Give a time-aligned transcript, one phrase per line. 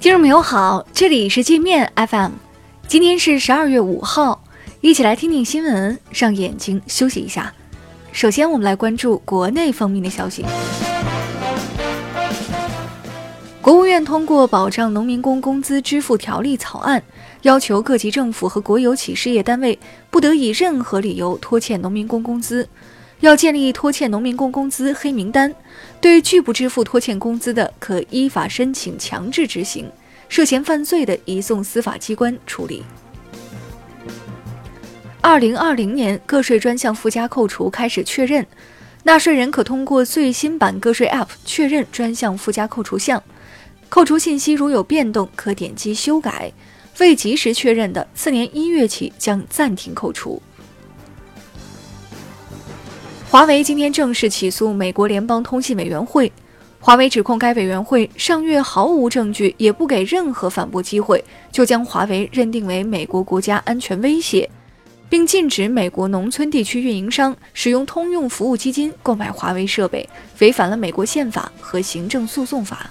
[0.00, 2.30] 听众朋友好，这里是界面 FM，
[2.88, 4.42] 今天是十二月五号，
[4.80, 7.52] 一起来听听新闻，让眼睛休息一下。
[8.10, 10.42] 首先，我们来关注国内方面的消息。
[13.60, 17.02] 国务院通过《保障农民工工资支付条例》草案，
[17.42, 19.78] 要求各级政府和国有企事业单位
[20.08, 22.66] 不得以任何理由拖欠农民工工资，
[23.20, 25.54] 要建立拖欠农民工工资黑名单，
[26.00, 29.84] 对拒不支付拖欠工资的，可依法申请强制执行；
[30.28, 32.82] 涉嫌犯罪的，移送司法机关处理。
[35.20, 38.46] 二零二零年个税专项附加扣除开始确认，
[39.02, 43.22] 纳税人可通过最新版个税 App 确认专项附加扣除项。
[43.90, 46.52] 扣除信息如有变动，可点击修改；
[46.98, 50.40] 未及时确认的，次年一月起将暂停扣除。
[53.30, 56.32] 华为今天正式起诉美国联邦通信委员会，
[56.80, 64.50] 华为指控该委员会上月毫无证据，也不给任何反驳机会，就将华为认定为美国国家安全威胁，
[65.08, 70.08] 并禁止美国农村地区运营商使用通用服务基金购买华为设备，
[70.40, 72.90] 违反了美国宪法和行政诉讼法。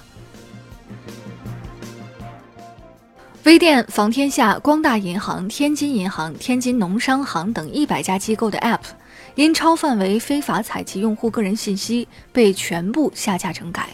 [3.44, 8.80] 微店、房天下、光大银行、天津银行、天津农商行等一百家机构的 App，
[9.34, 13.88] 因超范围非法采集用户个人信息，被全部下架整改。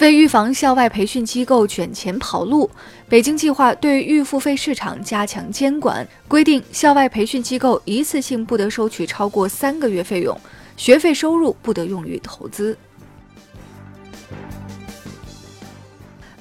[0.00, 2.70] 为预防校外培训机构卷钱跑路，
[3.06, 10.34] 北京计划对预付费市场加强监管，规定校外培训机构一次性不得收取超过三个月费用，
[10.78, 12.74] 学费收入不得用于投资。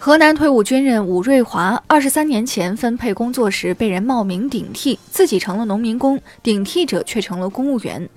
[0.10, 8.10] 河南退伍军人武瑞华，二十三年前分配工作时被人冒名顶替，自己成了农民工，顶替者却成了公务员。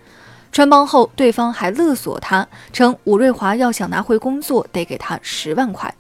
[0.50, 5.94] 穿帮后，对方还勒索他，称武瑞华要想拿回工作，得给他十万块。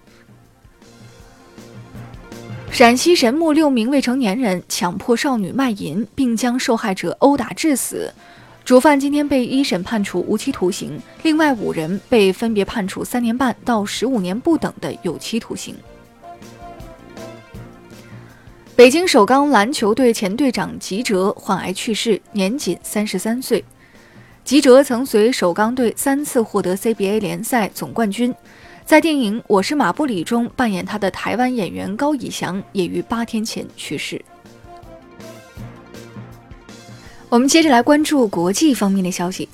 [2.70, 8.10] 陕西神木六名未成年人强迫少女卖淫，并将受害者殴打致死。
[8.64, 15.74] 主犯今天被一审判处无期徒刑，另外五人被分别判处三年半到十五年不等的有期徒刑。
[18.76, 23.64] 北京首钢篮球队前队长吉喆患癌去世，年仅三十三岁。
[24.44, 28.32] 吉喆曾随首钢队三次获得 CBA 联赛总冠军，
[28.84, 34.24] 在电影《我是马布里》中扮演他的台湾演员高以翔也于八天前去世。
[37.32, 39.48] 我们接着来关注国际方面的消息。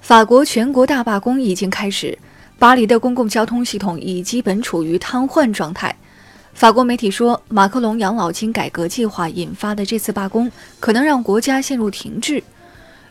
[0.00, 2.18] 法国全国大罢工已经开始，
[2.58, 5.96] 巴黎的公共交通系统已基本处于瘫痪状态。
[6.52, 10.50] 法国媒体说，马克龙养老金改革计划引发的这次罢工
[10.80, 12.42] 可能让国家陷入停滞。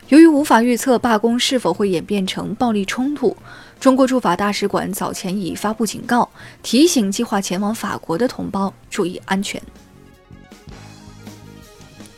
[0.08, 3.34] 由于无法预测罢工是否会演变成暴力冲突，
[3.80, 6.28] 中国驻法大使馆早前已发布警告，
[6.62, 9.58] 提醒计划前往法国的同胞注意安全。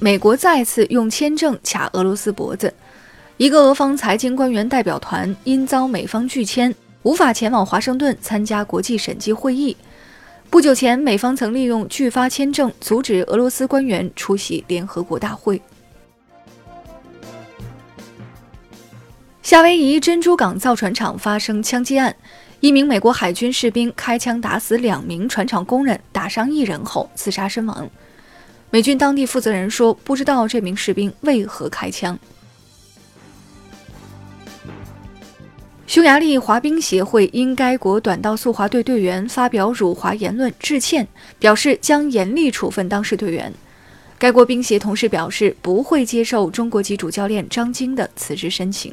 [0.04, 2.74] 美国再次用签证卡俄罗斯脖子，
[3.38, 9.74] 一个俄方财经官员代表团因遭美方拒签，无法前往华盛顿参加国际审计会议。
[10.50, 15.58] 不久前，美方曾利用拒发签证阻止俄罗斯官员出席联合国大会。
[19.42, 22.14] 夏威夷珍珠港造船厂发生枪击案，
[22.60, 27.88] 一名美国海军士兵开枪打死两名船厂工人，打伤一人后自杀身亡。
[28.74, 32.18] 美军当地负责人说：“不知道这名士兵为何开枪。”
[35.86, 41.06] 匈牙利滑冰协会因该国短道速滑队队员发表辱华言论致歉，
[41.38, 43.54] 表示将严厉处分当事队员。
[44.18, 48.92] 该国冰协同时表示不会接受中国籍主教练张晶的辞职申请。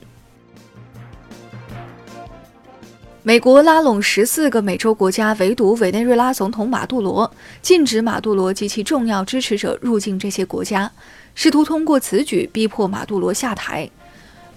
[3.24, 10.92] 美国拉拢十四个美洲国家，围堵委内瑞拉总统马杜罗，禁止马杜罗及其重要支持者入境这些国家，
[11.36, 13.88] 试图通过此举逼迫马杜罗下台。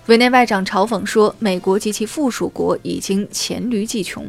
[0.07, 4.27] 委内外长嘲讽说：“美国及其附属国已经黔驴技穷。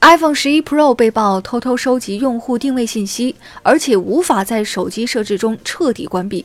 [0.00, 6.44] ”iPhone 十一 Pro 被曝偷偷收集用户定位信息，而且无法在手机设置中彻底关闭。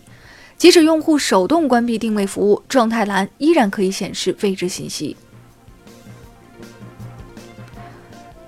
[0.61, 5.17] 即使用户手动关闭定位服务，状态栏依然可以显示未知信息。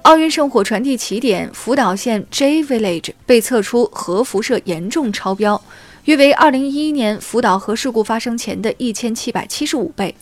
[0.04, 5.60] 奥运圣火传递起点福岛县 J Village 被测出核辐射严重超标，
[6.06, 10.14] 约为2011年福岛核事故发生前的一千七百七十五倍。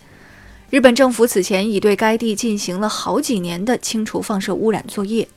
[0.69, 5.27] 日本政府此前已对该地进行了好几年的清除放射污染作业。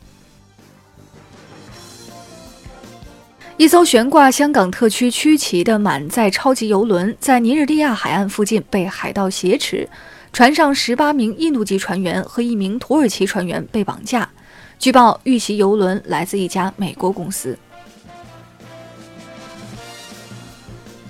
[3.57, 9.89] 一艘悬挂香港特区区旗的满载超级游轮在尼日利亚海岸附近被海盗挟持，
[10.33, 14.29] 船上十八名印度籍船员和一名土耳其船员被绑架。
[14.77, 17.57] 据报，遇袭游轮来自一家美国公司。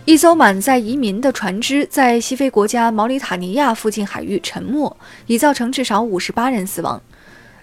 [0.04, 4.94] 一艘满载移民的船只在西非国家毛里塔尼亚附近海域沉没，
[5.26, 7.00] 已造成至少五十八人死亡。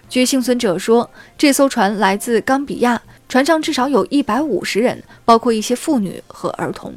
[0.08, 1.08] 据幸存者说，
[1.38, 3.00] 这艘船来自冈比亚。
[3.32, 6.92] 船上至少有一百五十人，包括一些妇女和儿童。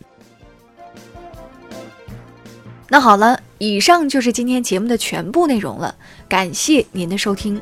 [2.89, 5.95] 那好了，以上就是今天节目的全部内容了，
[6.27, 7.61] 感谢您的收听。